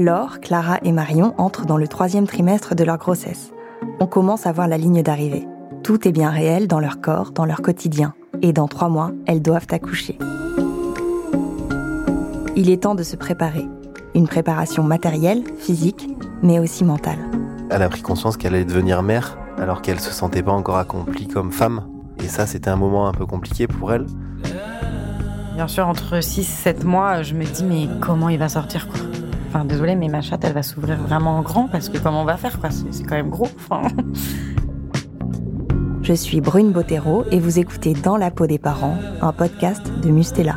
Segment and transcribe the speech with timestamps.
[0.00, 3.52] Laure, Clara et Marion entrent dans le troisième trimestre de leur grossesse.
[4.00, 5.46] On commence à voir la ligne d'arrivée.
[5.82, 8.14] Tout est bien réel dans leur corps, dans leur quotidien.
[8.40, 10.18] Et dans trois mois, elles doivent accoucher.
[12.56, 13.66] Il est temps de se préparer.
[14.14, 16.08] Une préparation matérielle, physique,
[16.42, 17.18] mais aussi mentale.
[17.70, 21.28] Elle a pris conscience qu'elle allait devenir mère alors qu'elle se sentait pas encore accomplie
[21.28, 21.82] comme femme.
[22.24, 24.06] Et ça, c'était un moment un peu compliqué pour elle.
[25.54, 28.88] Bien sûr, entre 6 et 7 mois, je me dis, mais comment il va sortir
[28.88, 29.09] quoi?
[29.52, 32.36] Enfin, désolé, mais ma chatte, elle va s'ouvrir vraiment grand parce que comment on va
[32.36, 32.70] faire quoi?
[32.70, 33.48] C'est quand même gros.
[36.02, 40.10] Je suis Brune Bottero et vous écoutez Dans la peau des parents, un podcast de
[40.10, 40.56] Mustela.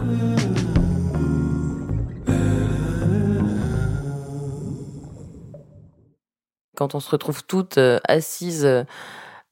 [6.76, 8.86] Quand on se retrouve toutes euh, assises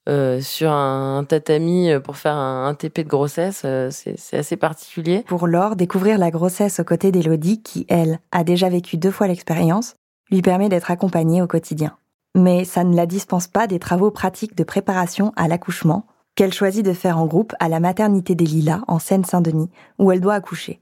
[0.08, 5.24] euh, sur un tatami pour faire un, TP de grossesse, euh, c'est assez particulier.
[5.28, 9.28] Pour Laure, découvrir la grossesse aux côtés d'Elodie, qui, elle, a déjà vécu deux fois
[9.28, 9.94] l'expérience,
[10.30, 11.96] lui permet d'être accompagnée au quotidien.
[12.34, 16.84] Mais ça ne la dispense pas des travaux pratiques de préparation à l'accouchement, qu'elle choisit
[16.84, 20.80] de faire en groupe à la maternité des Lilas en Seine-Saint-Denis, où elle doit accoucher.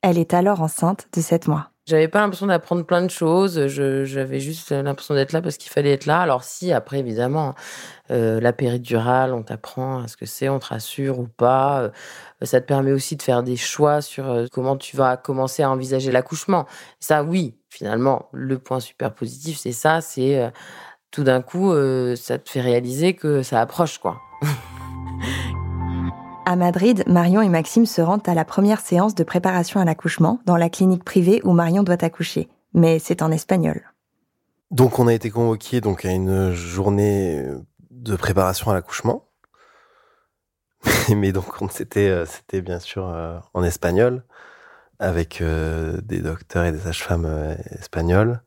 [0.00, 1.71] Elle est alors enceinte de 7 mois.
[1.84, 3.66] J'avais pas l'impression d'apprendre plein de choses.
[3.66, 6.20] j'avais juste l'impression d'être là parce qu'il fallait être là.
[6.20, 7.56] Alors si, après, évidemment,
[8.12, 11.80] euh, la péridurale, on t'apprend ce que c'est, on te rassure ou pas.
[11.82, 11.90] Euh,
[12.42, 15.70] ça te permet aussi de faire des choix sur euh, comment tu vas commencer à
[15.70, 16.66] envisager l'accouchement.
[17.00, 20.00] Ça, oui, finalement, le point super positif, c'est ça.
[20.00, 20.52] C'est
[21.10, 21.74] tout d'un coup,
[22.16, 24.20] ça te fait réaliser que ça approche, quoi.
[26.44, 30.40] À Madrid, Marion et Maxime se rendent à la première séance de préparation à l'accouchement
[30.44, 32.48] dans la clinique privée où Marion doit accoucher.
[32.74, 33.92] Mais c'est en espagnol.
[34.72, 37.44] Donc on a été convoqués donc à une journée
[37.90, 39.28] de préparation à l'accouchement.
[41.14, 44.24] Mais donc c'était euh, c'était bien sûr euh, en espagnol
[44.98, 48.42] avec euh, des docteurs et des sages-femmes espagnols,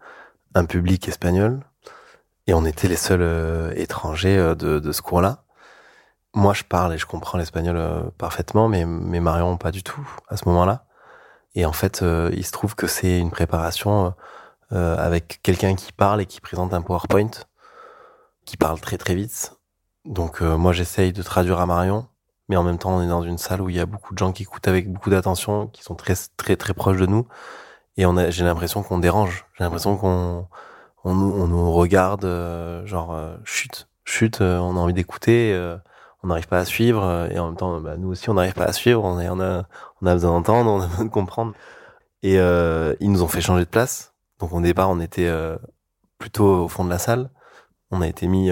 [0.54, 1.62] un public espagnol
[2.48, 5.45] et on était les seuls étrangers de, de ce cours-là
[6.36, 10.06] moi, je parle et je comprends l'espagnol euh, parfaitement, mais, mais Marion, pas du tout
[10.28, 10.86] à ce moment-là.
[11.56, 14.14] Et en fait, euh, il se trouve que c'est une préparation
[14.74, 17.32] euh, avec quelqu'un qui parle et qui présente un PowerPoint,
[18.46, 19.54] qui parle très très vite.
[20.04, 22.08] Donc moi, j'essaye de traduire à Marion,
[22.50, 24.20] mais en même temps, on est dans une salle où il y a beaucoup de
[24.20, 27.28] gens qui écoutent avec beaucoup d'attention, qui sont très très très proches de nous,
[27.98, 29.46] et j'ai l'impression qu'on dérange.
[29.58, 30.48] J'ai l'impression qu'on
[31.06, 32.26] on, on, nous regarde,
[32.86, 35.56] genre chute, chute, on a envie d'écouter
[36.26, 38.56] on n'arrive pas à suivre euh, et en même temps bah, nous aussi on n'arrive
[38.56, 39.68] pas à suivre on, a on a
[40.02, 41.54] on a besoin d'entendre on a besoin de comprendre.
[42.24, 44.16] Et euh, ils nous ont fait changer de place.
[44.40, 45.56] Donc au départ on était euh,
[46.18, 47.30] plutôt au fond de la salle.
[47.92, 48.52] On a été mis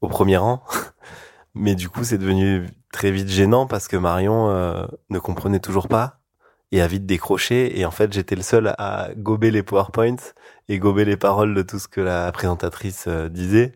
[0.00, 0.64] au premier rang.
[1.54, 4.48] Mais du coup c'est devenu très vite gênant parce que Marion
[5.08, 6.18] ne comprenait toujours pas
[6.72, 7.78] et a vite décroché.
[7.78, 10.16] Et en fait j'étais le seul à gober les powerpoints
[10.68, 13.72] et gober les paroles de tout ce que la présentatrice disait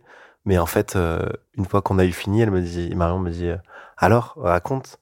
[0.47, 3.31] mais en fait, euh, une fois qu'on a eu fini, elle me dit, Marion me
[3.31, 3.57] dit, euh,
[3.99, 4.99] alors, raconte.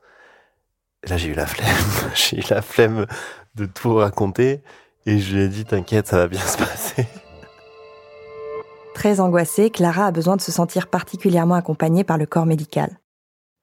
[1.07, 1.69] là, j'ai eu la flemme.
[2.15, 3.07] j'ai eu la flemme
[3.55, 4.63] de tout raconter.
[5.07, 7.07] Et je lui ai dit, t'inquiète, ça va bien se passer.
[8.95, 12.99] Très angoissée, Clara a besoin de se sentir particulièrement accompagnée par le corps médical.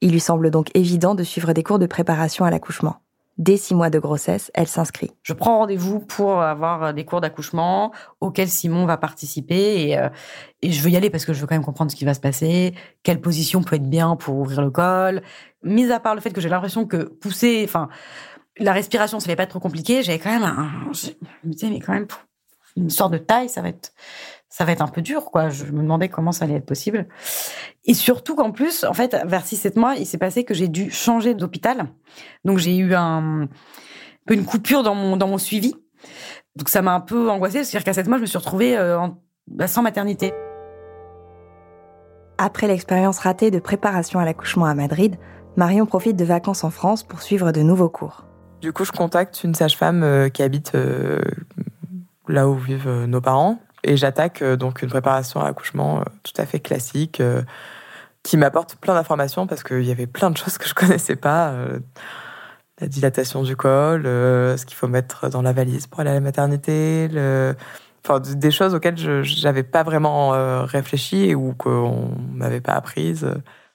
[0.02, 2.98] Il lui semble donc évident de suivre des cours de préparation à l'accouchement.
[3.42, 5.10] Dès six mois de grossesse, elle s'inscrit.
[5.24, 10.10] Je prends rendez-vous pour avoir des cours d'accouchement auxquels Simon va participer et, euh,
[10.62, 12.14] et, je veux y aller parce que je veux quand même comprendre ce qui va
[12.14, 15.24] se passer, quelle position peut être bien pour ouvrir le col.
[15.64, 17.90] Mis à part le fait que j'ai l'impression que pousser, enfin,
[18.60, 21.10] la respiration, ça va pas trop compliqué, j'avais quand même un, je
[21.44, 22.06] me disais, mais quand même,
[22.78, 23.94] une sorte de taille, ça va être,
[24.50, 25.50] ça va être un peu dur, quoi.
[25.50, 27.08] Je me demandais comment ça allait être possible.
[27.86, 30.92] Et surtout qu'en plus, en fait, vers 6-7 mois, il s'est passé que j'ai dû
[30.92, 31.88] changer d'hôpital.
[32.46, 33.48] Donc, j'ai eu un,
[34.26, 35.74] peu une coupure dans mon, dans mon suivi.
[36.56, 37.64] Donc, ça m'a un peu angoissée.
[37.64, 39.18] C'est-à-dire qu'à 7 mois, je me suis retrouvée euh, en,
[39.48, 40.34] bah, sans maternité.
[42.38, 45.18] Après l'expérience ratée de préparation à l'accouchement à Madrid,
[45.58, 48.26] Marion profite de vacances en France pour suivre de nouveaux cours.
[48.62, 51.20] Du coup, je contacte une sage-femme euh, qui habite euh,
[52.32, 56.34] là où vivent nos parents, et j'attaque euh, donc une préparation à l'accouchement euh, tout
[56.38, 57.42] à fait classique euh,
[58.24, 61.54] qui m'apporte plein d'informations parce qu'il y avait plein de choses que je connaissais pas.
[62.80, 66.20] la dilatation du col, ce qu'il faut mettre dans la valise pour aller à la
[66.20, 67.10] maternité,
[68.06, 70.32] enfin, des choses auxquelles je n'avais pas vraiment
[70.66, 73.28] réfléchi ou qu'on m'avait pas apprises.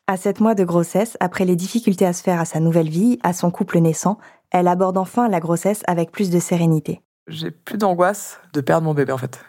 [0.07, 3.19] À sept mois de grossesse, après les difficultés à se faire à sa nouvelle vie,
[3.25, 4.19] à son couple naissant,
[4.53, 7.03] elle aborde enfin la grossesse avec plus de sérénité.
[7.29, 9.45] J'ai plus d'angoisse de perdre mon bébé en fait.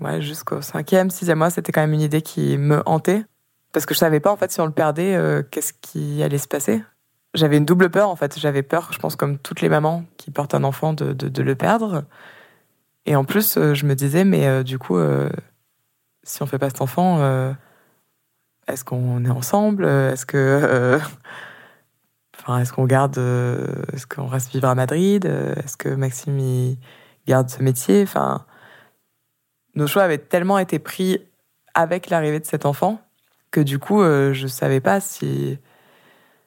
[0.00, 3.24] Ouais, jusqu'au cinquième, sixième mois, c'était quand même une idée qui me hantait.
[3.72, 6.38] Parce que je savais pas, en fait, si on le perdait, euh, qu'est-ce qui allait
[6.38, 6.82] se passer.
[7.34, 8.38] J'avais une double peur, en fait.
[8.38, 11.54] J'avais peur, je pense, comme toutes les mamans qui portent un enfant, de, de, le
[11.54, 12.04] perdre.
[13.06, 14.98] Et en plus, je me disais, mais du coup,
[16.22, 17.54] si on fait pas cet enfant,
[18.68, 19.86] est-ce qu'on est ensemble?
[19.86, 20.98] Est-ce que
[22.42, 23.18] Enfin, est-ce qu'on garde,
[23.92, 26.76] est-ce qu'on reste vivre à Madrid Est-ce que Maxime
[27.26, 28.02] garde ce métier?
[28.02, 28.44] Enfin,
[29.74, 31.18] nos choix avaient tellement été pris
[31.74, 33.00] avec l'arrivée de cet enfant
[33.50, 35.58] que du coup, euh, je savais pas si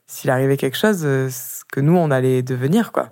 [0.07, 1.29] s'il arrivait quelque chose, euh,
[1.71, 3.09] que nous on allait devenir quoi.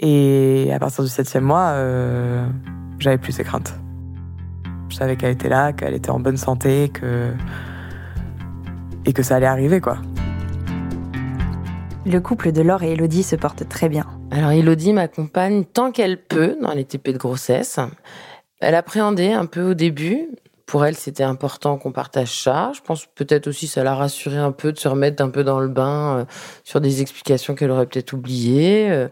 [0.00, 2.46] Et à partir du septième mois, euh,
[2.98, 3.74] j'avais plus ces craintes.
[4.88, 7.32] Je savais qu'elle était là, qu'elle était en bonne santé, que
[9.04, 9.98] et que ça allait arriver quoi.
[12.10, 14.06] Le couple de Laure et Elodie se porte très bien.
[14.30, 17.78] Alors Elodie m'accompagne tant qu'elle peut dans les TP de grossesse.
[18.60, 20.30] Elle appréhendait un peu au début.
[20.64, 22.72] Pour elle, c'était important qu'on partage ça.
[22.74, 25.60] Je pense peut-être aussi ça l'a rassuré un peu de se remettre un peu dans
[25.60, 26.24] le bain euh,
[26.64, 28.88] sur des explications qu'elle aurait peut-être oubliées.
[28.90, 29.08] Euh.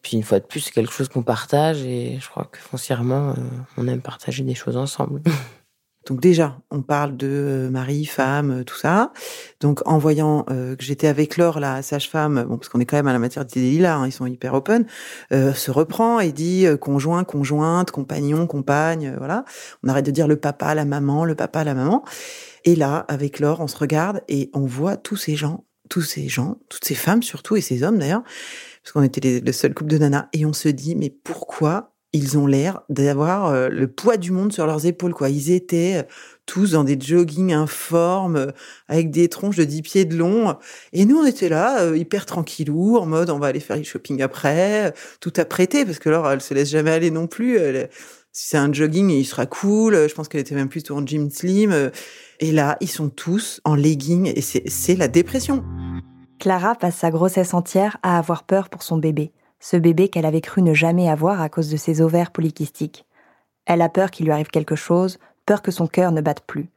[0.00, 3.30] puis une fois de plus, c'est quelque chose qu'on partage et je crois que foncièrement,
[3.30, 3.34] euh,
[3.76, 5.20] on aime partager des choses ensemble.
[6.08, 9.12] Donc déjà, on parle de euh, mari, femme, euh, tout ça.
[9.60, 12.96] Donc en voyant euh, que j'étais avec Laure, la sage-femme, bon parce qu'on est quand
[12.96, 14.86] même à la maternité des lilas, hein, ils sont hyper open,
[15.30, 19.44] se reprend et dit conjoint, conjointe, compagnon, compagne, voilà.
[19.84, 22.04] On arrête de dire le papa, la maman, le papa, la maman.
[22.64, 26.28] Et là, avec Laure, on se regarde et on voit tous ces gens, tous ces
[26.28, 28.22] gens, toutes ces femmes surtout et ces hommes d'ailleurs,
[28.82, 32.38] parce qu'on était le seul couple de nanas, et on se dit mais pourquoi ils
[32.38, 35.28] ont l'air d'avoir euh, le poids du monde sur leurs épaules, quoi.
[35.28, 36.02] Ils étaient euh,
[36.46, 38.50] tous dans des joggings informes, euh,
[38.88, 40.56] avec des tronches de 10 pieds de long.
[40.94, 44.22] Et nous, on était là, hyper tranquillou, en mode, on va aller faire du shopping
[44.22, 47.58] après, tout apprêté, parce que alors, elle se laisse jamais aller non plus.
[48.32, 50.08] si c'est un jogging, il sera cool.
[50.08, 51.90] Je pense qu'elle était même plutôt en gym slim.
[52.40, 55.62] Et là, ils sont tous en legging, et c'est la dépression.
[56.38, 60.40] Clara passe sa grossesse entière à avoir peur pour son bébé ce bébé qu'elle avait
[60.40, 63.06] cru ne jamais avoir à cause de ses ovaires polykystiques.
[63.66, 66.70] Elle a peur qu'il lui arrive quelque chose, peur que son cœur ne batte plus.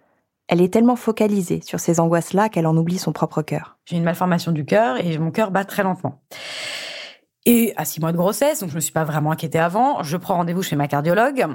[0.48, 3.78] Elle est tellement focalisée sur ces angoisses-là qu'elle en oublie son propre cœur.
[3.86, 6.22] J'ai une malformation du cœur et mon cœur bat très lentement.
[7.46, 10.18] Et à six mois de grossesse, donc je me suis pas vraiment inquiétée avant, je
[10.18, 11.48] prends rendez-vous chez ma cardiologue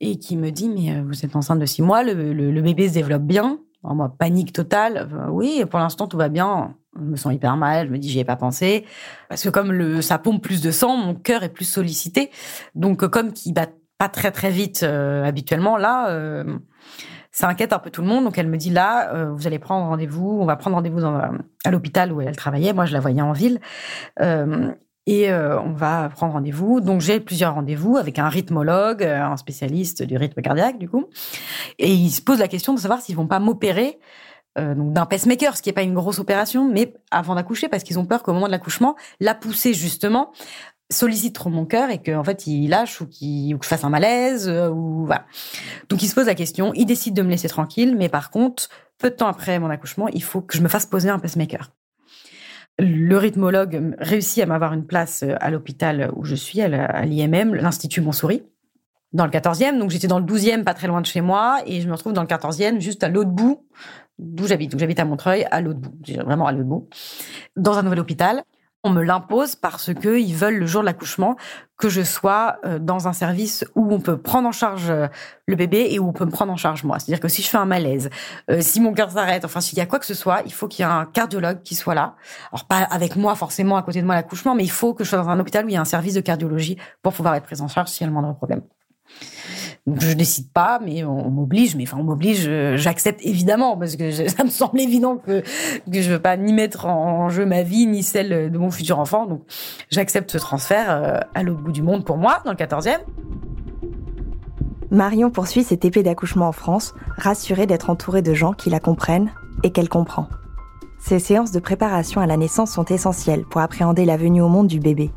[0.00, 2.94] et qui me dit mais euh, vous êtes enceinte de six mois, le, bébé se
[2.94, 3.58] développe bien.
[3.84, 5.08] Moi panique totale.
[5.30, 8.20] oui, pour l'instant tout va bien je me sens hyper mal, je me dis j'y
[8.20, 8.84] ai pas pensé
[9.28, 12.30] parce que comme le ça pompe plus de sang, mon cœur est plus sollicité.
[12.74, 13.66] Donc comme qui bat
[13.98, 16.58] pas très très vite euh, habituellement là euh,
[17.34, 18.24] ça inquiète un peu tout le monde.
[18.24, 21.70] Donc elle me dit là, euh, vous allez prendre rendez-vous, on va prendre rendez-vous à
[21.70, 22.72] l'hôpital où elle travaillait.
[22.72, 23.58] Moi, je la voyais en ville.
[25.06, 26.80] Et on va prendre rendez-vous.
[26.80, 31.06] Donc j'ai plusieurs rendez-vous avec un rythmologue, un spécialiste du rythme cardiaque du coup.
[31.78, 33.98] Et il se pose la question de savoir s'ils vont pas m'opérer
[34.56, 37.98] euh, d'un pacemaker, ce qui n'est pas une grosse opération, mais avant d'accoucher, parce qu'ils
[37.98, 40.30] ont peur qu'au moment de l'accouchement, la poussée justement
[40.90, 44.48] sollicite trop mon cœur et qu'en fait il lâche ou qu'il je fasse un malaise
[44.48, 45.24] euh, ou voilà.
[45.88, 48.68] Donc il se pose la question, il décide de me laisser tranquille, mais par contre,
[48.98, 51.72] peu de temps après mon accouchement, il faut que je me fasse poser un pacemaker.
[52.78, 57.54] Le rythmologue réussit à m'avoir une place euh, à l'hôpital où je suis, à l'IMM,
[57.54, 58.42] l'Institut Montsouris,
[59.12, 59.78] dans le 14e.
[59.78, 62.12] Donc j'étais dans le 12e, pas très loin de chez moi, et je me retrouve
[62.12, 63.64] dans le 14e, juste à l'autre bout
[64.18, 64.70] d'où j'habite.
[64.70, 65.94] Donc j'habite à Montreuil, à l'autre bout,
[66.24, 66.88] vraiment à l'autre bout,
[67.56, 68.42] dans un nouvel hôpital.
[68.86, 71.36] On me l'impose parce que ils veulent le jour de l'accouchement
[71.78, 75.08] que je sois euh, dans un service où on peut prendre en charge euh,
[75.46, 76.98] le bébé et où on peut me prendre en charge moi.
[76.98, 78.10] C'est-à-dire que si je fais un malaise,
[78.50, 80.68] euh, si mon cœur s'arrête, enfin s'il y a quoi que ce soit, il faut
[80.68, 82.14] qu'il y ait un cardiologue qui soit là.
[82.52, 85.08] Alors pas avec moi forcément à côté de moi l'accouchement, mais il faut que je
[85.08, 87.44] sois dans un hôpital où il y a un service de cardiologie pour pouvoir être
[87.44, 88.60] prise en charge s'il y a le moindre problème.
[89.86, 91.76] Je décide pas, mais on, m'oblige.
[91.76, 92.46] Mais enfin, on m'oblige.
[92.48, 95.42] Euh, j'accepte évidemment parce que ça me semble évident que
[95.90, 99.26] je veux pas ni mettre en jeu ma vie ni celle de mon futur enfant.
[99.26, 99.42] Donc
[99.90, 103.00] j'accepte ce transfert euh, à l'autre bout du monde pour moi, dans le 14e.
[104.90, 109.32] Marion poursuit cette épée d'accouchement en France, rassurée d'être entourée de gens qui la comprennent
[109.64, 110.28] et qu'elle comprend.
[110.98, 114.68] Ces séances de préparation à la naissance sont essentielles pour appréhender la venue au monde
[114.68, 115.10] du bébé.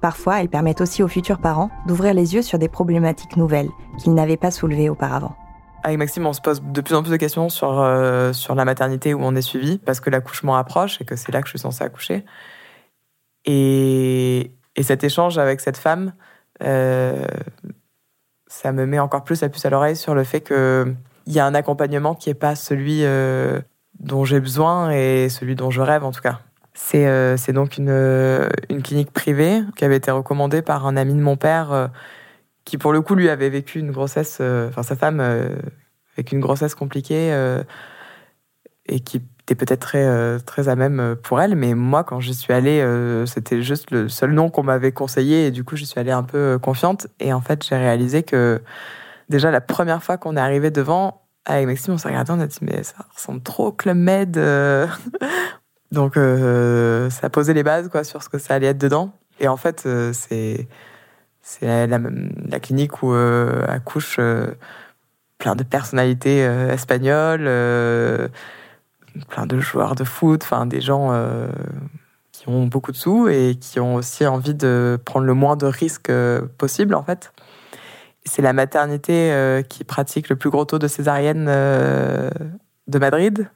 [0.00, 4.14] Parfois, elles permettent aussi aux futurs parents d'ouvrir les yeux sur des problématiques nouvelles qu'ils
[4.14, 5.36] n'avaient pas soulevées auparavant.
[5.82, 8.64] Avec Maxime, on se pose de plus en plus de questions sur, euh, sur la
[8.64, 11.52] maternité où on est suivi, parce que l'accouchement approche et que c'est là que je
[11.52, 12.24] suis censée accoucher.
[13.46, 16.12] Et, et cet échange avec cette femme,
[16.62, 17.26] euh,
[18.46, 21.46] ça me met encore plus la puce à l'oreille sur le fait qu'il y a
[21.46, 23.60] un accompagnement qui n'est pas celui euh,
[23.98, 26.40] dont j'ai besoin et celui dont je rêve en tout cas.
[26.94, 31.14] Euh, c'est donc une, euh, une clinique privée qui avait été recommandée par un ami
[31.14, 31.88] de mon père euh,
[32.64, 36.74] qui, pour le coup, lui avait vécu une grossesse, enfin sa femme, avec une grossesse
[36.74, 37.34] compliquée
[38.86, 42.52] et qui était peut-être très, très à même pour elle, mais moi, quand je suis
[42.52, 42.84] allée,
[43.26, 46.22] c'était juste le seul nom qu'on m'avait conseillé, et du coup, je suis allée un
[46.22, 47.08] peu confiante.
[47.18, 48.60] Et en fait, j'ai réalisé que
[49.28, 52.46] déjà, la première fois qu'on est arrivé devant, avec Maxime, on s'est regardé, on a
[52.46, 54.38] dit, mais ça ressemble trop Club Med.
[55.92, 59.12] Donc, ça a posé les bases quoi, sur ce que ça allait être dedans.
[59.40, 60.68] Et en fait, c'est
[61.42, 64.20] c'est la, clinique où accouche
[65.40, 68.28] plein de personnalités euh, espagnoles, euh,
[69.28, 71.48] plein de joueurs de foot, enfin des gens euh,
[72.30, 75.66] qui ont beaucoup de sous et qui ont aussi envie de prendre le moins de
[75.66, 76.12] risques
[76.58, 77.32] possible en fait.
[78.24, 83.48] C'est la maternité qui pratique le plus gros taux de césarienne de Madrid.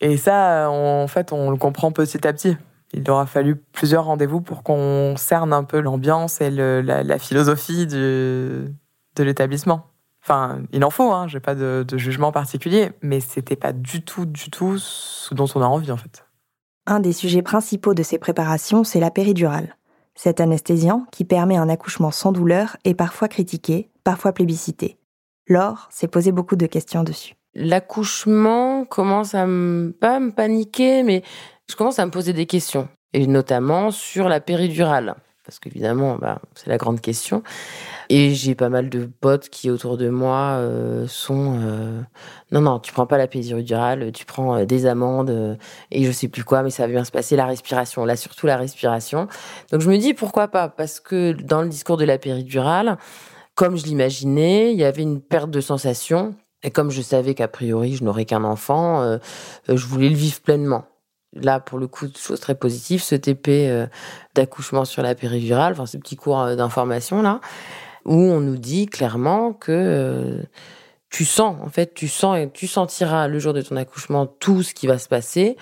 [0.00, 2.56] Et ça, en fait, on le comprend petit à petit.
[2.92, 7.18] Il aura fallu plusieurs rendez-vous pour qu'on cerne un peu l'ambiance et le, la, la,
[7.18, 9.86] philosophie du, de l'établissement.
[10.22, 14.24] Enfin, il en faut, hein, j'ai pas de, jugement particulier, mais c'était pas du tout,
[14.24, 16.24] du tout ce dont on a envie en fait.
[16.86, 19.76] Un des sujets principaux de ces préparations, c'est la péridurale.
[20.14, 24.98] Cet anesthésiant qui permet un accouchement sans douleur est parfois critiqué, parfois plébiscité.
[25.46, 27.34] Laure s'est posé beaucoup de questions dessus.
[27.54, 31.22] L'accouchement commence à me, pas me paniquer, mais
[31.68, 36.40] je commence à me poser des questions, et notamment sur la péridurale parce qu'évidemment, bah,
[36.54, 37.42] c'est la grande question.
[38.08, 42.00] Et j'ai pas mal de potes qui autour de moi euh, sont euh,
[42.50, 45.58] non non, tu prends pas la péridurale, tu prends euh, des amandes
[45.90, 48.46] et je sais plus quoi, mais ça va bien se passer la respiration, là surtout
[48.46, 49.28] la respiration.
[49.70, 50.68] Donc je me dis pourquoi pas?
[50.68, 52.98] Parce que dans le discours de la péridurale,
[53.54, 56.34] comme je l'imaginais, il y avait une perte de sensation
[56.64, 59.18] et comme je savais qu'a priori je n'aurais qu'un enfant,
[59.68, 60.86] je voulais le vivre pleinement.
[61.34, 63.86] Là pour le coup chose très positive ce TP euh,
[64.34, 67.40] d'accouchement sur la péridurale enfin ce petit cours euh, d'information là
[68.04, 70.42] où on nous dit clairement que euh,
[71.10, 74.62] tu sens en fait tu sens et tu sentiras le jour de ton accouchement tout
[74.62, 75.56] ce qui va se passer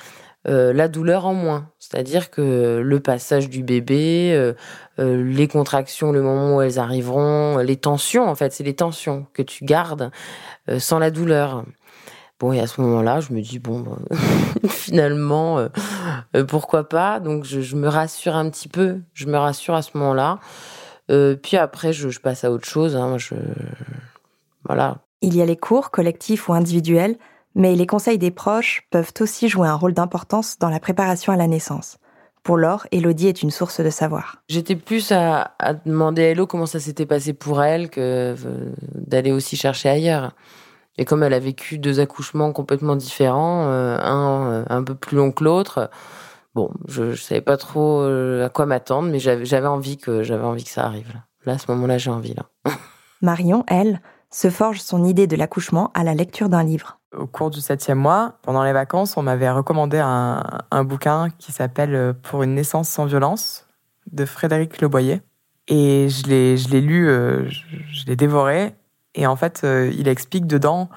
[0.45, 4.53] la douleur en moins c'est-à-dire que le passage du bébé
[4.99, 9.43] les contractions le moment où elles arriveront les tensions en fait c'est les tensions que
[9.43, 10.11] tu gardes
[10.79, 11.65] sans la douleur
[12.43, 13.85] Bon, et à ce moment-là, je me dis, bon,
[14.69, 15.69] finalement, euh,
[16.35, 17.21] euh, pourquoi pas?
[17.21, 18.99] Donc, je, me rassure un petit peu.
[19.15, 20.41] Je me rassure à ce moment-là.
[21.13, 22.97] Euh, puis après, je, passe à autre chose.
[22.97, 23.17] Hein.
[24.65, 24.99] Voilà.
[25.21, 27.17] Il y a les cours, collectifs ou individuels,
[27.55, 31.37] mais les conseils des proches peuvent aussi jouer un rôle d'importance dans la préparation à
[31.37, 31.99] la naissance.
[32.43, 34.43] Pour Laure, Elodie est une source de savoir.
[34.49, 38.35] J'étais plus à, à, demander à Elo comment ça s'était passé pour elle que
[38.95, 40.33] d'aller aussi chercher ailleurs.
[40.99, 45.17] Et comme elle a vécu deux accouchements complètement différents, euh, un euh, un peu plus
[45.17, 45.91] long que l'autre,
[46.55, 50.45] bon, je, ne savais pas trop euh, à quoi m'attendre, mais j'avais envie que j'avais
[50.45, 51.09] envie que ça arrive.
[51.15, 52.47] Là, là à ce moment-là, j'ai envie là.
[53.23, 56.99] Marion, elle, se forge son idée de l'accouchement à la lecture d'un livre.
[57.17, 61.53] Au cours du septième mois, pendant les vacances, on m'avait recommandé un, un, bouquin qui
[61.53, 63.67] s'appelle Pour une naissance sans violence
[64.11, 65.21] de Frédéric Leboyer.
[65.69, 68.75] Et je l'ai, je l'ai lu, je l'ai dévoré.
[69.15, 70.89] Et en fait, euh, il explique dedans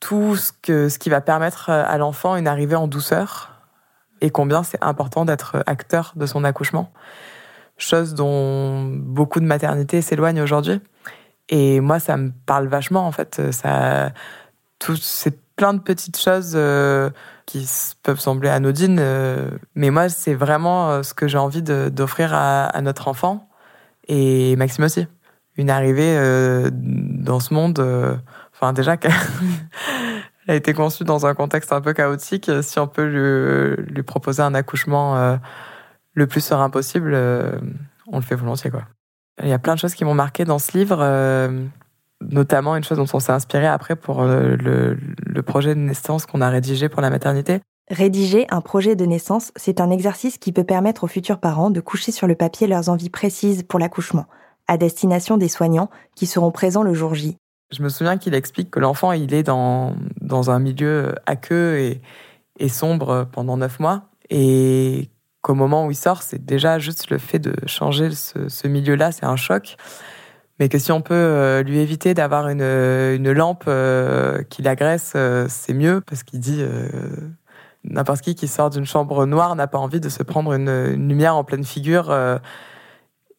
[0.00, 3.52] tout ce, que, ce qui va permettre à l'enfant une arrivée en douceur
[4.20, 6.92] et combien c'est important d'être acteur de son accouchement.
[7.76, 10.80] Chose dont beaucoup de maternités s'éloignent aujourd'hui.
[11.48, 13.52] Et moi, ça me parle vachement, en fait.
[13.52, 14.12] Ça,
[14.78, 17.10] tout, c'est plein de petites choses euh,
[17.46, 17.68] qui
[18.02, 23.08] peuvent sembler anodines, euh, mais moi, c'est vraiment ce que j'ai envie d'offrir à, notre
[23.08, 23.48] enfant
[24.08, 25.06] et Maxime aussi
[25.56, 27.78] une arrivée euh, dans ce monde.
[27.78, 28.16] Euh,
[28.54, 29.12] enfin, déjà qu'elle
[30.48, 32.50] a été conçue dans un contexte un peu chaotique.
[32.62, 35.36] Si on peut lui, proposer un accouchement euh,
[36.14, 37.14] le plus serein possible,
[38.06, 38.84] on le fait volontiers, quoi.
[39.42, 40.96] Il y a plein de choses qui m'ont marqué dans ce livre,
[42.20, 46.40] notamment une chose dont on s'est inspiré après pour le, le projet de naissance qu'on
[46.40, 47.60] a rédigé pour la maternité.
[47.88, 51.80] Rédiger un projet de naissance, c'est un exercice qui peut permettre aux futurs parents de
[51.80, 54.26] coucher sur le papier leurs envies précises pour l'accouchement,
[54.66, 57.36] à destination des soignants qui seront présents le jour J.
[57.70, 62.00] Je me souviens qu'il explique que l'enfant, il est dans, dans un milieu aqueux et,
[62.58, 64.04] et sombre pendant neuf mois.
[64.30, 65.10] Et
[65.42, 69.12] qu'au moment où il sort, c'est déjà juste le fait de changer ce, ce milieu-là,
[69.12, 69.76] c'est un choc.
[70.58, 75.12] Mais que si on peut euh, lui éviter d'avoir une, une lampe euh, qui l'agresse,
[75.14, 76.64] euh, c'est mieux, parce qu'il dit
[77.84, 81.36] n'importe qui qui sort d'une chambre noire n'a pas envie de se prendre une, lumière
[81.36, 82.14] en pleine figure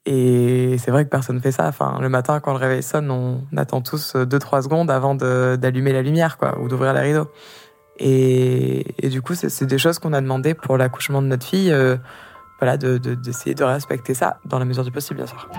[0.05, 1.67] et c'est vrai que personne ne fait ça.
[1.67, 6.01] Enfin, le matin, quand le réveil sonne, on attend tous 2-3 secondes avant d'allumer la
[6.01, 7.27] lumière, quoi, ou d'ouvrir la rideau.
[7.99, 11.97] Et, du coup, c'est des choses qu'on a demandé pour l'accouchement de notre fille, euh,
[12.59, 15.49] voilà, d'essayer de, de, respecter ça dans la mesure du possible, bien sûr.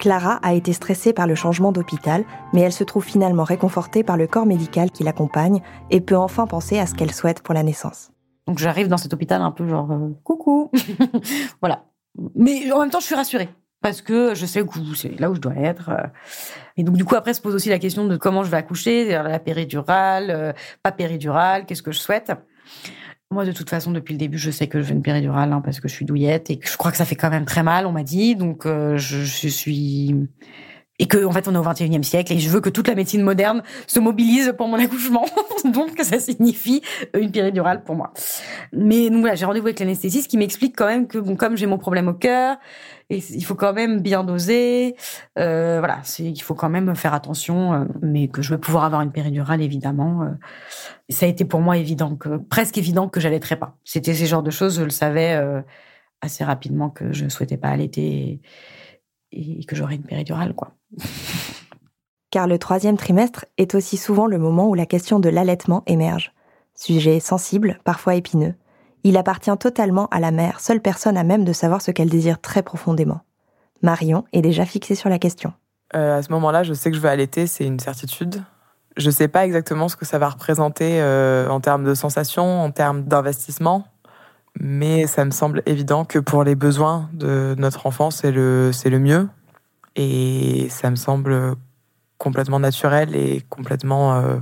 [0.00, 4.16] Clara a été stressée par le changement d'hôpital, mais elle se trouve finalement réconfortée par
[4.16, 7.62] le corps médical qui l'accompagne et peut enfin penser à ce qu'elle souhaite pour la
[7.62, 8.10] naissance.
[8.48, 10.70] Donc j'arrive dans cet hôpital un peu genre euh, coucou,
[11.60, 11.84] voilà.
[12.34, 13.50] Mais en même temps, je suis rassurée
[13.82, 15.90] parce que je sais où c'est là où je dois être.
[15.90, 16.06] euh.
[16.76, 19.10] Et donc du coup après se pose aussi la question de comment je vais accoucher,
[19.10, 20.52] la péridurale, euh,
[20.82, 22.32] pas péridurale, qu'est-ce que je souhaite.
[23.32, 25.60] Moi de toute façon depuis le début je sais que je veux une péridurale hein,
[25.64, 27.62] parce que je suis douillette et que je crois que ça fait quand même très
[27.62, 30.16] mal on m'a dit donc euh, je, je suis
[30.98, 32.96] et que en fait on est au 21e siècle et je veux que toute la
[32.96, 35.26] médecine moderne se mobilise pour mon accouchement
[35.64, 36.82] donc ça signifie
[37.16, 38.12] une péridurale pour moi.
[38.72, 41.66] Mais donc voilà j'ai rendez-vous avec l'anesthésiste qui m'explique quand même que bon comme j'ai
[41.66, 42.56] mon problème au cœur
[43.10, 44.96] il faut quand même bien doser.
[45.38, 49.02] Euh, voilà, il faut quand même faire attention, euh, mais que je vais pouvoir avoir
[49.02, 50.22] une péridurale évidemment.
[50.22, 50.30] euh.
[51.08, 53.76] ça a été pour moi évident que presque évident que j'allaiterais pas.
[53.84, 55.38] C'était ces genres de choses, je le savais
[56.20, 58.40] assez rapidement que je souhaitais pas allaiter
[59.32, 60.72] et, et que j'aurais une péridurale quoi.
[62.30, 66.32] Car le troisième trimestre est aussi souvent le moment où la question de l'allaitement émerge.
[66.82, 68.54] Sujet sensible, parfois épineux.
[69.04, 72.40] Il appartient totalement à la mère, seule personne à même de savoir ce qu'elle désire
[72.40, 73.20] très profondément.
[73.82, 75.52] Marion est déjà fixée sur la question.
[75.94, 78.42] Euh, à ce moment-là, je sais que je vais allaiter, c'est une certitude.
[78.96, 82.70] Je sais pas exactement ce que ça va représenter euh, en termes de sensations, en
[82.70, 83.86] termes d'investissement,
[84.58, 88.88] mais ça me semble évident que pour les besoins de notre enfant, c'est le, c'est
[88.88, 89.28] le mieux.
[89.96, 91.56] Et ça me semble
[92.16, 94.14] complètement naturel et complètement.
[94.14, 94.38] euh,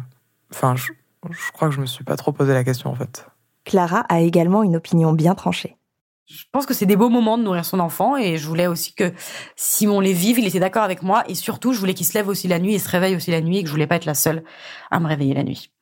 [0.50, 0.92] Enfin, je,
[1.30, 3.26] je crois que je me suis pas trop posé la question en fait.
[3.64, 5.76] Clara a également une opinion bien tranchée.
[6.26, 8.94] Je pense que c'est des beaux moments de nourrir son enfant et je voulais aussi
[8.94, 9.14] que
[9.56, 12.28] Simon les vive, il était d'accord avec moi et surtout je voulais qu'il se lève
[12.28, 14.04] aussi la nuit et se réveille aussi la nuit et que je voulais pas être
[14.04, 14.44] la seule
[14.90, 15.72] à me réveiller la nuit.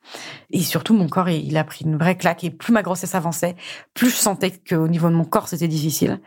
[0.51, 3.13] Et surtout mon corps il il a pris une vraie claque et plus ma grossesse
[3.13, 3.57] avançait,
[3.93, 6.21] plus je sentais qu'au niveau de mon corps c'était difficile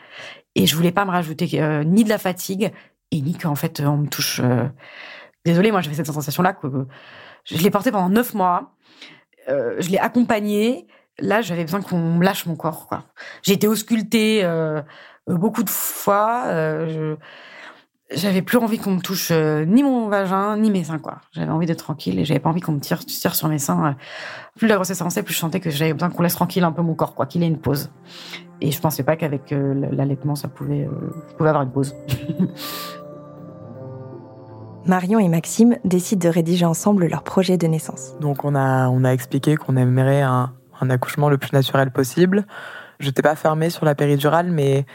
[0.55, 2.73] et je voulais pas me rajouter euh, ni de la fatigue
[3.13, 4.41] et ni qu'en fait on me touche.
[4.45, 4.69] euh,
[5.47, 6.67] Désolée, moi j'avais cette sensation là que
[7.45, 8.75] je l'ai porté pendant neuf mois,
[9.49, 10.87] euh, je l'ai accompagné.
[11.19, 12.89] Là, j'avais besoin qu'on lâche mon corps.
[13.43, 14.81] J'ai été auscultée euh,
[15.27, 16.45] beaucoup de fois.
[16.47, 17.17] Euh,
[18.11, 20.99] j'avais plus envie qu'on me touche ni mon vagin ni mes seins.
[20.99, 21.21] quoi.
[21.33, 23.97] J'avais envie d'être tranquille et j'avais pas envie qu'on me tire, sur mes seins.
[24.57, 26.83] Plus la grossesse avançait, plus je sentais que j'avais besoin qu'on laisse tranquille un peu
[26.83, 27.91] mon corps, qu'il ait une pause.
[28.61, 30.89] Et je pensais pas qu'avec l'allaitement, ça pouvait,
[31.39, 31.95] je avoir une pause.
[34.91, 38.17] Marion et Maxime décident de rédiger ensemble leur projet de naissance.
[38.19, 42.45] Donc on a, on a expliqué qu'on aimerait un, accouchement le plus naturel possible.
[42.99, 44.87] Je n'étais pas fermée sur la péridurale, mais,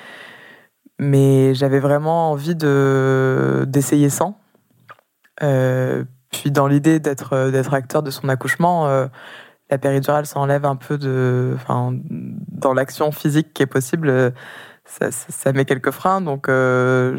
[1.00, 4.38] mais j'avais vraiment envie de, d'essayer sans.
[5.42, 9.08] Euh, puis dans l'idée d'être, d'être acteur de son accouchement, euh,
[9.70, 11.54] la péridurale s'enlève un peu de...
[11.56, 14.34] Enfin, dans l'action physique qui est possible,
[14.84, 17.18] ça, met quelques freins, donc euh,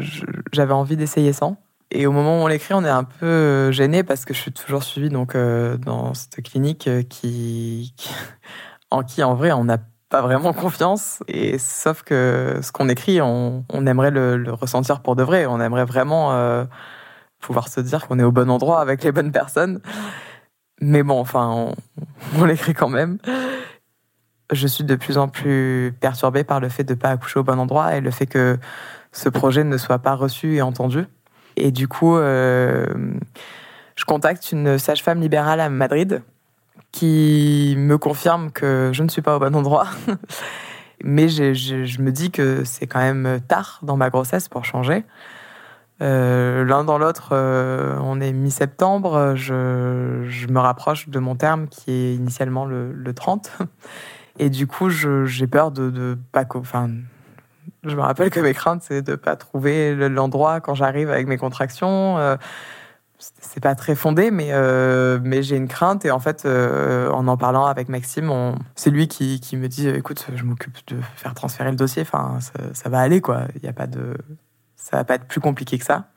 [0.51, 1.57] j'avais envie d'essayer sans.
[1.89, 4.39] Et au moment où on l'écrit, on est un peu euh, gêné parce que je
[4.39, 7.93] suis toujours suivie donc euh, dans cette clinique euh, qui,
[8.91, 9.77] en qui en vrai on n'a
[10.09, 11.23] pas vraiment confiance.
[11.27, 15.45] Et sauf que ce qu'on écrit, on, on aimerait le, ressentir pour de vrai.
[15.45, 16.65] On aimerait vraiment
[17.39, 19.81] pouvoir se dire qu'on est au bon endroit avec les bonnes personnes.
[20.79, 21.75] Mais bon, enfin, on,
[22.39, 23.17] on l'écrit quand même.
[24.53, 27.43] Je suis de plus en plus perturbée par le fait de ne pas accoucher au
[27.43, 28.57] bon endroit et le fait que
[29.11, 31.05] ce projet ne soit pas reçu et entendu.
[31.57, 32.85] Et du coup, euh,
[33.95, 36.21] je contacte une sage-femme libérale à Madrid
[36.91, 39.87] qui me confirme que je ne suis pas au bon endroit.
[41.03, 45.03] Mais je, me dis que c'est quand même tard dans ma grossesse pour changer.
[46.01, 51.91] Euh, L'un dans l'autre, euh, on est mi-septembre, je, me rapproche de mon terme qui
[51.91, 53.51] est initialement le, le 30.
[54.39, 56.45] Et du coup, j'ai peur de, de pas...
[57.83, 61.27] je me rappelle que mes craintes, c'est de pas trouver le- l'endroit quand j'arrive avec
[61.27, 62.17] mes contractions.
[62.17, 62.35] Euh,
[63.19, 66.05] c'est- pas très fondé, mais, euh, mais j'ai une crainte.
[66.05, 68.31] Et en fait, euh, en en parlant avec Maxime,
[68.75, 72.03] c'est lui qui, qui me dit écoute, je m'occupe de faire transférer le dossier.
[72.03, 72.37] Enfin,
[72.73, 73.47] ça, va aller, quoi.
[73.55, 74.15] Il y a pas de,
[74.75, 76.09] ça va pas être plus compliqué que ça.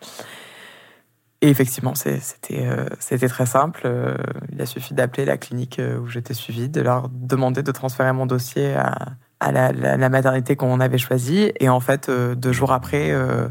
[1.42, 2.86] Et effectivement, c'était euh,
[3.28, 3.82] très simple.
[3.86, 4.14] Euh,
[4.52, 8.12] il a suffi d'appeler la clinique euh, où j'étais suivie, de leur demander de transférer
[8.12, 8.94] mon dossier à,
[9.40, 11.52] à la, la- la maternité qu'on avait choisie.
[11.60, 13.48] Et en fait, euh, deux jours après, euh,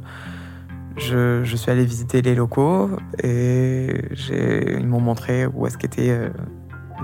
[0.97, 2.89] je, je suis allée visiter les locaux
[3.23, 6.30] et ils m'ont montré où est-ce qu'étaient euh,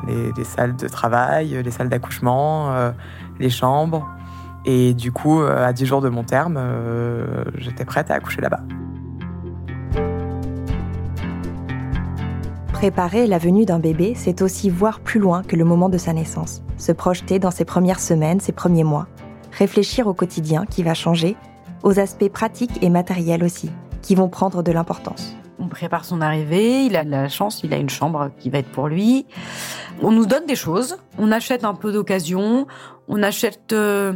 [0.07, 2.91] les, les salles de travail, les salles d'accouchement, euh,
[3.39, 4.07] les chambres.
[4.65, 6.59] Et du coup, à 10 jours de mon terme,
[7.55, 8.61] j'étais prête à accoucher là-bas.
[12.85, 16.13] Préparer la venue d'un bébé, c'est aussi voir plus loin que le moment de sa
[16.13, 19.07] naissance, se projeter dans ses premières semaines, ses premiers mois,
[19.51, 21.35] réfléchir au quotidien qui va changer,
[21.81, 23.71] aux aspects pratiques et matériels aussi,
[24.03, 25.35] qui vont prendre de l'importance.
[25.57, 28.59] On prépare son arrivée, il a de la chance, il a une chambre qui va
[28.59, 29.25] être pour lui.
[30.03, 32.67] On nous donne des choses, on achète un peu d'occasion,
[33.07, 34.13] on achète euh,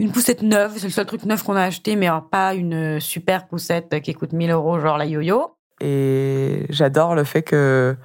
[0.00, 3.46] une poussette neuve, c'est le seul truc neuf qu'on a acheté, mais pas une super
[3.46, 5.59] poussette qui coûte 1000 euros, genre la yo-yo.
[5.80, 7.96] Et j'adore le fait que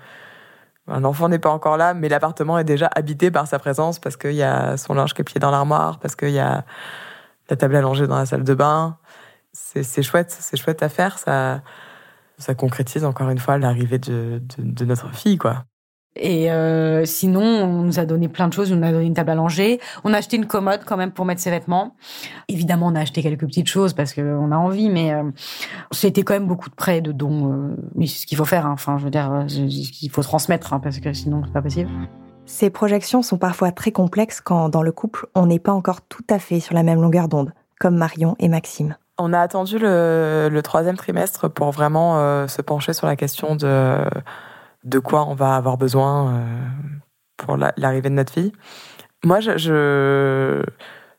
[0.88, 4.18] un enfant n'est pas encore là, mais l'appartement est déjà habité par sa présence parce
[4.18, 6.64] qu'il y a son linge qui est dans l'armoire, parce qu'il y a
[7.50, 8.98] la table allongée dans la salle de bain.
[9.54, 11.18] C'est chouette, c'est chouette à faire.
[11.18, 11.62] Ça,
[12.38, 15.64] ça concrétise encore une fois l'arrivée de, de, notre fille, quoi.
[16.16, 18.72] Et euh, sinon, on nous a donné plein de choses.
[18.72, 19.80] On nous a donné une table à langer.
[20.04, 21.96] On a acheté une commode quand même pour mettre ses vêtements.
[22.48, 25.24] Évidemment, on a acheté quelques petites choses parce qu'on a envie, mais euh,
[25.92, 27.52] c'était quand même beaucoup de prêts, de dons.
[27.52, 28.66] Euh, mais c'est ce qu'il faut faire.
[28.66, 28.74] Hein.
[28.74, 31.90] Enfin, je veux dire, il faut transmettre hein, parce que sinon, c'est pas possible.
[32.46, 36.24] Ces projections sont parfois très complexes quand, dans le couple, on n'est pas encore tout
[36.30, 38.96] à fait sur la même longueur d'onde, comme Marion et Maxime.
[39.18, 43.56] On a attendu le, le troisième trimestre pour vraiment euh, se pencher sur la question
[43.56, 43.98] de
[44.86, 46.68] de quoi on va avoir besoin euh,
[47.38, 48.54] pour l'arrivée de notre fille.
[49.24, 50.64] Moi, je,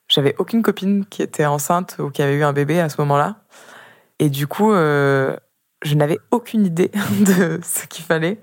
[0.08, 3.36] j'avais aucune copine qui était enceinte ou qui avait eu un bébé à ce moment-là,
[4.18, 5.36] et du coup, euh,
[5.82, 8.40] je n'avais aucune idée de ce qu'il fallait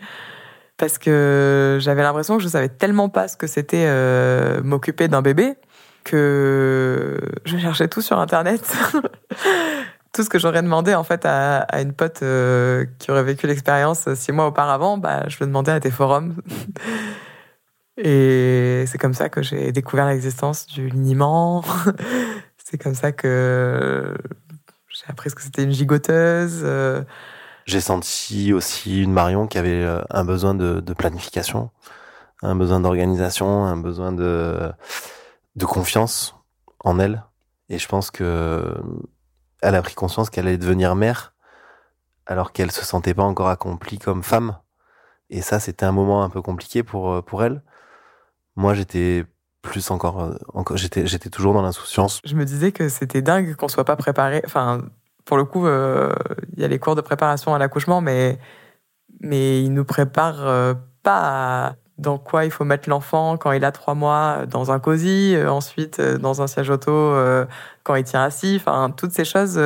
[0.77, 5.21] parce que j'avais l'impression que je savais tellement pas ce que c'était euh, m'occuper d'un
[5.21, 5.55] bébé
[6.03, 8.75] que je cherchais tout sur internet.
[10.13, 13.47] tout ce que j'aurais demandé en fait à, à une pote euh, qui aurait vécu
[13.47, 16.35] l'expérience six mois auparavant, bah, je le demandais à des forums.
[17.97, 21.63] Et c'est comme ça que j'ai découvert l'existence du liniment.
[22.57, 24.15] c'est comme ça que
[24.89, 26.61] j'ai appris ce que c'était une gigoteuse.
[26.63, 27.03] Euh.
[27.65, 31.71] J'ai senti aussi une Marion qui avait euh, un besoin de, de planification,
[32.41, 34.71] un besoin d'organisation, un besoin de,
[35.55, 36.35] de confiance
[36.79, 37.23] en elle.
[37.69, 38.75] Et je pense que
[39.63, 41.33] elle a pris conscience qu'elle allait devenir mère
[42.25, 44.57] alors qu'elle se sentait pas encore accomplie comme femme.
[45.29, 47.63] Et ça, c'était un moment un peu compliqué pour euh, pour elle.
[48.55, 49.25] Moi, j'étais
[49.61, 52.21] plus encore, euh, encore j'étais j'étais toujours dans l'insouciance.
[52.25, 54.41] Je me disais que c'était dingue qu'on soit pas préparé.
[54.45, 54.83] Enfin,
[55.25, 56.13] pour le coup, euh,
[56.53, 58.37] il y a les cours de préparation à l'accouchement, mais
[59.21, 63.71] mais ils nous préparent pas à dans quoi il faut mettre l'enfant quand il a
[63.71, 67.45] trois mois dans un cosy, euh, ensuite euh, dans un siège auto euh,
[67.83, 69.57] quand il tient assis, enfin toutes ces choses.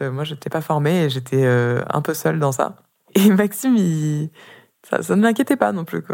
[0.00, 2.76] moi, je n'étais pas formée et j'étais un peu seule dans ça.
[3.14, 4.30] Et Maxime,
[4.82, 6.02] ça ne m'inquiétait pas non plus.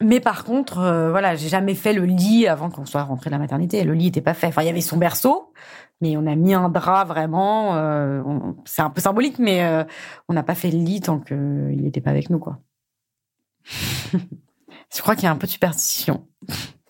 [0.00, 0.76] Mais par contre,
[1.10, 3.82] voilà, j'ai jamais fait le lit avant qu'on soit rentré de la maternité.
[3.82, 4.46] Le lit n'était pas fait.
[4.46, 5.52] Enfin, il y avait son berceau,
[6.00, 7.76] mais on a mis un drap vraiment.
[7.76, 8.22] Euh,
[8.64, 9.84] c'est un peu symbolique, mais euh,
[10.28, 12.58] on n'a pas fait le lit tant qu'il n'était pas avec nous, quoi.
[14.12, 16.26] je crois qu'il y a un peu de superstition.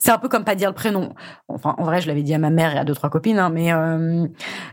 [0.09, 1.15] C'est un peu comme pas dire le prénom.
[1.49, 3.51] Enfin, en vrai, je l'avais dit à ma mère et à deux trois copines, hein,
[3.51, 4.27] mais euh,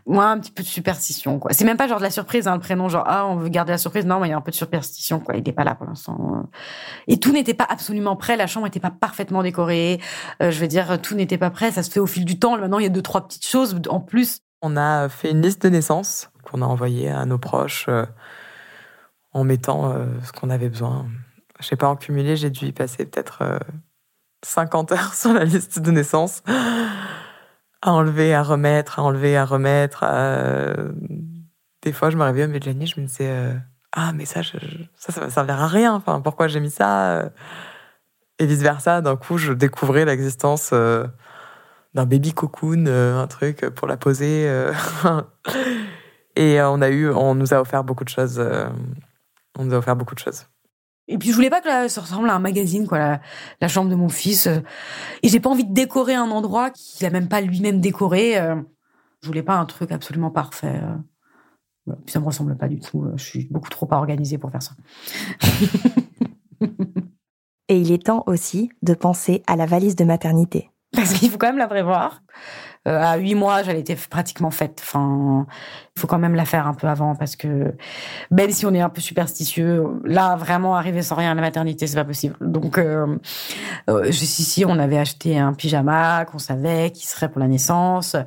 [0.06, 1.52] moi, un petit peu de superstition, quoi.
[1.52, 3.74] C'est même pas genre de la surprise, hein, le prénom, genre ah, on veut garder
[3.74, 4.06] la surprise.
[4.06, 5.34] Non, mais il y a un peu de superstition, quoi.
[5.34, 6.48] Il n'était pas là pour l'instant.
[7.10, 8.38] Et tout n'était pas absolument prêt.
[8.38, 10.00] La chambre n'était pas parfaitement décorée.
[10.42, 11.70] Euh, je veux dire, tout n'était pas prêt.
[11.70, 12.58] Ça se fait au fil du temps.
[12.58, 14.40] Maintenant, il y a deux trois petites choses en plus.
[14.62, 18.06] On a fait une liste de naissances qu'on a envoyée à nos proches euh,
[19.34, 19.94] en mettant
[20.24, 21.08] ce qu'on avait besoin.
[21.60, 23.60] Je sais pas en cumulé, j'ai dû y passer peut-être
[24.46, 26.44] 50 heures sur la liste de naissance,
[27.82, 30.04] à enlever, à remettre, à enlever, à remettre.
[31.86, 33.54] Des fois, je me réveillais au milieu de la nuit, je me disais euh,
[33.92, 34.42] ah mais ça,
[34.96, 35.94] ça, ça va servir à rien.
[35.94, 37.30] Enfin, pourquoi j'ai mis ça
[38.40, 39.02] Et vice versa.
[39.02, 41.06] D'un coup, je découvrais l'existence euh,
[41.94, 44.52] d'un baby cocoon, euh, un truc pour la poser.
[46.36, 48.44] Et on a eu, on nous a offert beaucoup de choses.
[49.58, 50.48] on nous a offert beaucoup de choses.
[51.08, 53.22] Et puis je voulais pas que ça ressemble à un magazine, quoi, la,
[53.62, 54.48] la chambre de mon fils.
[54.48, 54.60] Euh.
[55.22, 58.40] Et j'ai pas envie de décorer un endroit qu'il a même pas lui-même décoré.
[58.40, 58.56] Euh.
[59.22, 60.80] Je voulais pas un truc absolument parfait.
[60.82, 60.96] Euh.
[61.86, 62.02] Voilà.
[62.04, 63.08] Puis ça me ressemble pas du tout.
[63.16, 64.72] Je suis beaucoup trop pas organisée pour faire ça.
[67.68, 70.72] Et il est temps aussi de penser à la valise de maternité.
[70.96, 72.22] Parce qu'il faut quand même la prévoir.
[72.88, 74.82] Euh, à huit mois, j'allais été pratiquement faite.
[74.84, 75.48] Enfin,
[75.96, 77.74] il faut quand même la faire un peu avant parce que
[78.30, 81.88] même si on est un peu superstitieux, là vraiment arriver sans rien à la maternité,
[81.88, 82.36] c'est pas possible.
[82.42, 83.18] Donc, euh,
[83.90, 88.18] euh, juste ici, on avait acheté un pyjama qu'on savait qui serait pour la naissance.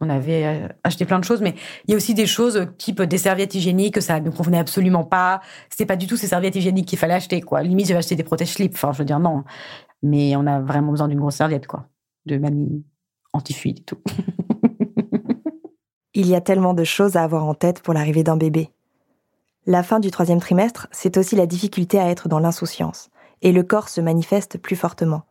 [0.00, 3.02] On avait euh, acheté plein de choses, mais il y a aussi des choses type
[3.02, 5.40] des serviettes hygiéniques, ça ne convenait absolument pas.
[5.70, 7.62] C'était pas du tout ces serviettes hygiéniques qu'il fallait acheter, quoi.
[7.62, 8.74] Limite, j'avais acheté des protège-slips.
[8.74, 9.42] Enfin, je veux dire non,
[10.04, 11.88] mais on a vraiment besoin d'une grosse serviette, quoi,
[12.26, 12.84] de mamie
[13.32, 13.98] anti-fuite et tout.
[16.14, 18.70] Il y a tellement de choses à avoir en tête pour l'arrivée d'un bébé.
[19.66, 23.10] La fin du troisième trimestre, c'est aussi la difficulté à être dans l'insouciance,
[23.42, 25.22] et le corps se manifeste plus fortement.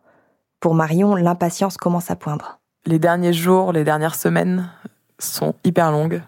[0.60, 2.60] Pour Marion, l'impatience commence à poindre.
[2.86, 4.72] Les derniers jours, les dernières semaines
[5.20, 6.22] sont hyper longues.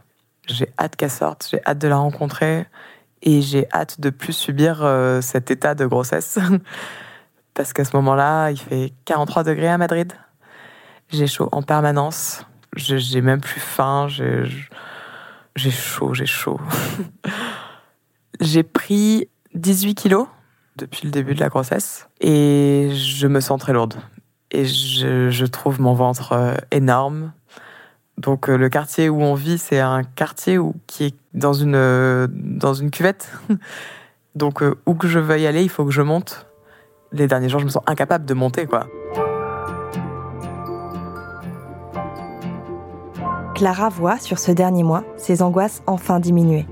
[0.48, 2.66] J'ai hâte qu'elle sorte, j'ai hâte de la rencontrer
[3.22, 6.40] et j'ai hâte de plus subir euh, cet état de grossesse.
[7.54, 10.14] Parce qu'à ce moment-là, il fait 43 degrés à Madrid.
[11.10, 12.46] J'ai chaud en permanence.
[12.76, 14.08] J'ai même plus faim.
[14.10, 16.60] J'ai chaud, j'ai chaud.
[18.40, 20.28] j'ai pris 18 kilos
[20.78, 23.96] depuis le début de la grossesse et je me sens très lourde.
[24.52, 27.34] Et je, je trouve mon ventre euh, énorme.
[28.18, 31.76] Donc euh, le quartier où on vit, c'est un quartier où, qui est dans une,
[31.76, 33.32] euh, dans une cuvette.
[34.36, 36.46] Donc où que je veuille aller, il faut que je monte.
[37.12, 38.86] Les derniers jours, je me sens incapable de monter, quoi.
[43.60, 46.66] Clara voit sur ce dernier mois ses angoisses enfin diminuer.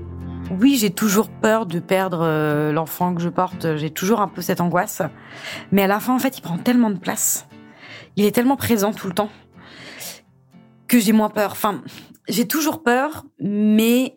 [0.58, 3.76] Oui, j'ai toujours peur de perdre euh, l'enfant que je porte.
[3.76, 5.02] J'ai toujours un peu cette angoisse.
[5.70, 7.46] Mais à la fin, en fait, il prend tellement de place.
[8.16, 9.28] Il est tellement présent tout le temps
[10.86, 11.52] que j'ai moins peur.
[11.52, 11.82] Enfin,
[12.26, 14.16] j'ai toujours peur, mais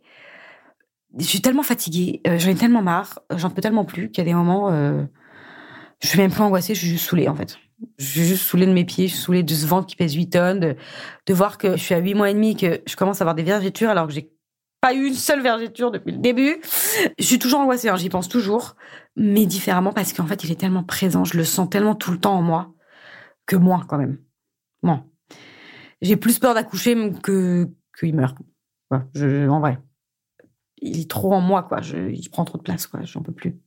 [1.20, 4.34] je suis tellement fatiguée, euh, j'en ai tellement marre, j'en peux tellement plus a des
[4.34, 5.04] moments, euh,
[6.02, 7.58] je suis même plus angoissée, je suis juste saoulée en fait.
[7.98, 10.14] Je suis juste saoulée de mes pieds, je suis saoulée de ce ventre qui pèse
[10.14, 10.76] 8 tonnes, de,
[11.26, 13.36] de voir que je suis à 8 mois et demi, que je commence à avoir
[13.36, 14.32] des vergetures alors que j'ai
[14.82, 16.60] pas eu une seule vergeture depuis le début.
[17.20, 18.76] Je suis toujours angoissée, hein, j'y pense toujours,
[19.16, 22.20] mais différemment parce qu'en fait, il est tellement présent, je le sens tellement tout le
[22.20, 22.74] temps en moi,
[23.46, 24.20] que moi, quand même.
[24.82, 25.06] Moi.
[26.02, 28.36] J'ai plus peur d'accoucher que qu'il meurt.
[29.14, 29.78] je, en vrai.
[30.78, 31.82] Il est trop en moi, quoi.
[31.82, 33.02] Je, il prend trop de place, quoi.
[33.04, 33.60] J'en peux plus.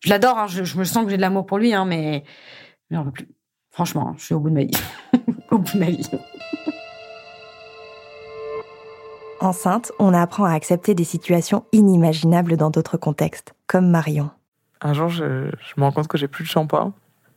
[0.00, 2.24] Je l'adore, hein, je, me sens que j'ai de l'amour pour lui, hein, mais
[2.90, 3.28] j'en peux plus.
[3.78, 4.72] Franchement, je suis au bout de ma vie.
[5.52, 6.10] au bout de ma vie.
[9.38, 14.30] Enceinte, on apprend à accepter des situations inimaginables dans d'autres contextes, comme Marion.
[14.80, 16.92] Un jour, je, me rends compte que j'ai plus de shampoing.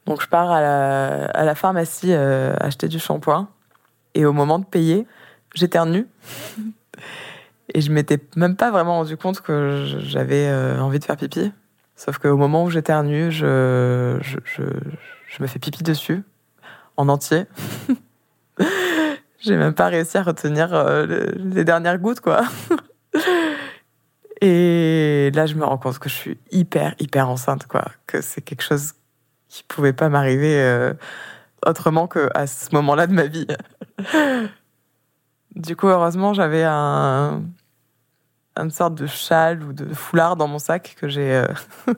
[0.08, 3.48] Donc je pars à la, pharmacie euh, acheter du shampoing.
[4.16, 5.06] Et au moment de payer,
[5.54, 6.08] j'éternue.
[7.76, 11.52] Et je m'étais même pas vraiment rendu compte que j'avais euh, envie de faire pipi.
[11.96, 14.64] Sauf qu'au moment où j'éternue, je, je, je,
[15.28, 16.24] je me fais pipi dessus,
[16.98, 17.46] en entier.
[19.40, 22.44] J'ai même pas réussi à retenir euh, les dernières gouttes, quoi.
[24.42, 27.86] Et là, je me rends compte que je suis hyper, hyper enceinte, quoi.
[28.08, 28.94] Que c'est quelque chose
[29.48, 30.94] qui pouvait pas m'arriver euh,
[31.66, 33.48] autrement qu'à ce moment-là de ma vie.
[35.56, 37.44] du coup, heureusement, j'avais un,
[38.56, 41.46] une sorte de châle ou de foulard dans mon sac que j'ai euh,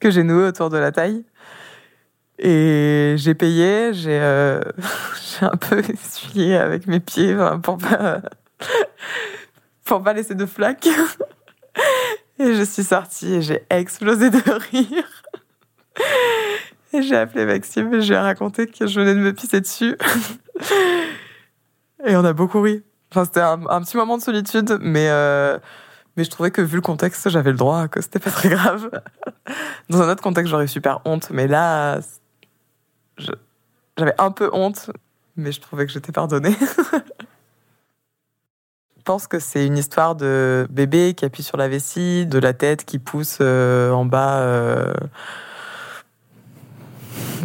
[0.00, 1.24] que j'ai noué autour de la taille.
[2.38, 4.60] Et j'ai payé, j'ai euh,
[5.40, 8.20] un peu essuyé avec mes pieds pour pas
[9.84, 10.88] pour pas laisser de flaques.
[12.38, 14.38] Et je suis sortie et j'ai explosé de
[14.70, 15.22] rire.
[16.92, 19.60] Et j'ai appelé Maxime et je lui ai raconté que je venais de me pisser
[19.60, 19.96] dessus.
[22.06, 22.84] Et on a beaucoup ri.
[23.10, 25.58] Enfin, c'était un, petit moment de solitude, mais euh,
[26.16, 28.88] mais je trouvais que vu le contexte, j'avais le droit, que c'était pas très grave.
[29.88, 31.98] Dans un autre contexte, j'aurais eu super honte, mais là,
[33.96, 34.90] j'avais un peu honte,
[35.36, 36.56] mais je trouvais que j'étais pardonnée.
[38.96, 42.52] je pense que c'est une histoire de bébé qui appuie sur la vessie, de la
[42.52, 44.40] tête qui pousse euh, en bas.
[44.40, 44.92] Euh.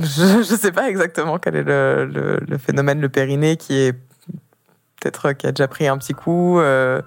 [0.01, 5.33] Je ne sais pas exactement quel est le, le, phénomène, le périnée qui est peut-être
[5.33, 6.59] qui a déjà pris un petit coup.
[6.59, 7.01] Euh.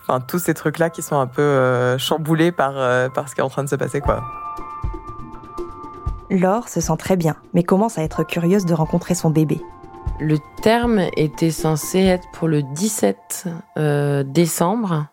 [0.00, 2.74] Enfin, tous ces trucs-là qui sont un peu chamboulés par,
[3.12, 4.45] par ce qui est en train de se passer, quoi.
[6.30, 9.60] Laure se sent très bien, mais commence à être curieuse de rencontrer son bébé.
[10.18, 15.06] Le terme était censé être pour le 17 euh, décembre.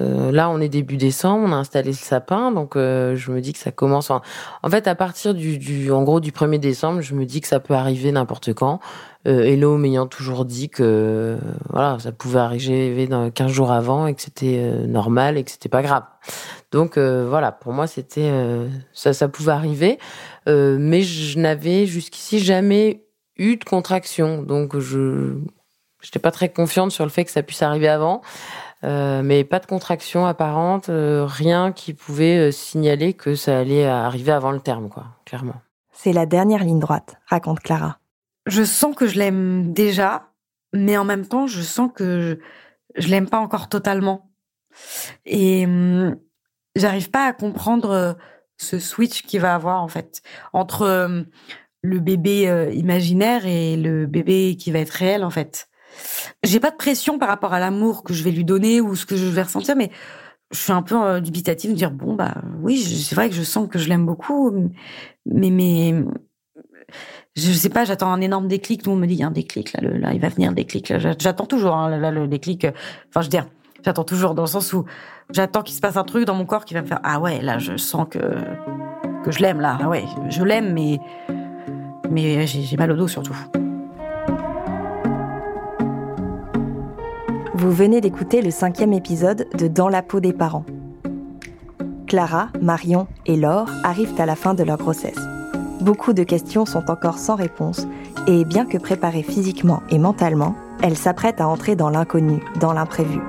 [0.00, 3.40] Euh, là, on est début décembre, on a installé le sapin, donc euh, je me
[3.40, 4.10] dis que ça commence.
[4.10, 4.22] En,
[4.62, 7.60] en fait, à partir du, en gros, du 1er décembre, je me dis que ça
[7.60, 8.80] peut arriver n'importe quand.
[9.26, 11.38] Euh, Hello m'ayant toujours dit que
[11.70, 15.68] voilà, ça pouvait arriver dans 15 jours avant et que c'était normal et que c'était
[15.68, 16.04] pas grave.
[16.70, 18.30] Donc euh, voilà, pour moi, c'était
[18.92, 19.98] ça, ça pouvait arriver,
[20.46, 23.04] mais je n'avais jusqu'ici jamais
[23.36, 25.38] eu de contraction, donc je
[26.04, 28.22] n'étais pas très confiante sur le fait que ça puisse arriver avant.
[28.84, 33.84] Euh, mais pas de contraction apparente, euh, rien qui pouvait euh, signaler que ça allait
[33.84, 35.56] arriver avant le terme, quoi, clairement.
[35.92, 37.98] C'est la dernière ligne droite, raconte Clara.
[38.46, 40.28] Je sens que je l'aime déjà,
[40.72, 42.38] mais en même temps, je sens que
[42.96, 44.30] je, je l'aime pas encore totalement.
[45.26, 46.16] Et hum,
[46.78, 48.16] j'arrive pas à comprendre
[48.56, 51.26] ce switch qu'il va avoir, en fait, entre
[51.82, 55.68] le bébé imaginaire et le bébé qui va être réel, en fait.
[56.44, 59.06] J'ai pas de pression par rapport à l'amour que je vais lui donner ou ce
[59.06, 59.90] que je vais ressentir, mais
[60.50, 63.42] je suis un peu euh, dubitative de dire bon bah oui, c'est vrai que je
[63.42, 64.50] sens que je l'aime beaucoup,
[65.26, 65.94] mais mais
[67.36, 68.82] je sais pas, j'attends un énorme déclic.
[68.82, 70.50] Tout le monde me dit, il y a un déclic, là, là, il va venir
[70.50, 70.92] un déclic.
[70.98, 72.66] J'attends toujours, hein, là, le déclic.
[73.08, 73.46] Enfin, je veux dire,
[73.84, 74.84] j'attends toujours dans le sens où
[75.30, 77.40] j'attends qu'il se passe un truc dans mon corps qui va me faire, ah ouais,
[77.40, 78.18] là, je sens que,
[79.24, 79.78] que je l'aime, là.
[79.80, 81.00] Ah ouais, je l'aime, mais,
[82.10, 83.36] mais j'ai mal au dos surtout.
[87.54, 90.64] Vous venez d'écouter le cinquième épisode de Dans la peau des parents.
[92.06, 95.18] Clara, Marion et Laure arrivent à la fin de leur grossesse.
[95.80, 97.86] Beaucoup de questions sont encore sans réponse
[98.26, 103.20] et bien que préparées physiquement et mentalement, elles s'apprêtent à entrer dans l'inconnu, dans l'imprévu.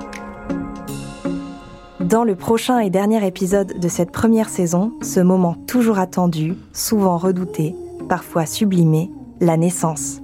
[2.09, 7.19] Dans le prochain et dernier épisode de cette première saison, ce moment toujours attendu, souvent
[7.19, 7.75] redouté,
[8.07, 10.19] parfois sublimé, la naissance.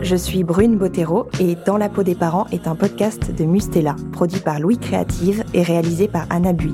[0.00, 3.94] Je suis Brune Bottero et Dans la peau des parents est un podcast de Mustela,
[4.10, 6.72] produit par Louis Créative et réalisé par Anna Bui.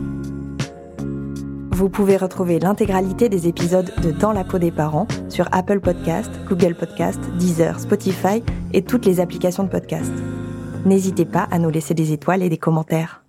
[1.76, 6.30] Vous pouvez retrouver l'intégralité des épisodes de Dans la peau des parents sur Apple Podcast,
[6.48, 10.10] Google Podcast, Deezer, Spotify et toutes les applications de podcast.
[10.86, 13.25] N'hésitez pas à nous laisser des étoiles et des commentaires.